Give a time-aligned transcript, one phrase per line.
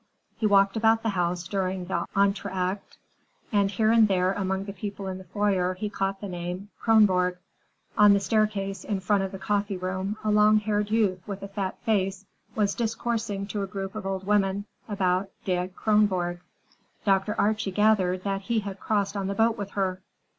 [0.35, 2.97] He walked about the house during the entr'acte,
[3.51, 7.37] and here and there among the people in the foyer he caught the name "Kronborg."
[7.95, 11.77] On the staircase, in front of the coffeeroom, a long haired youth with a fat
[11.83, 12.25] face
[12.55, 16.39] was discoursing to a group of old women about "die Kronborg."
[17.05, 17.39] Dr.
[17.39, 20.01] Archie gathered that he had crossed on the boat with her.